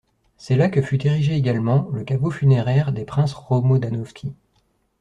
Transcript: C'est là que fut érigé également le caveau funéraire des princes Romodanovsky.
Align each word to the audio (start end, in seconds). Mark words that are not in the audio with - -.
C'est 0.35 0.55
là 0.55 0.67
que 0.67 0.81
fut 0.81 1.05
érigé 1.05 1.35
également 1.35 1.87
le 1.93 2.03
caveau 2.03 2.31
funéraire 2.31 2.91
des 2.91 3.05
princes 3.05 3.33
Romodanovsky. 3.35 4.33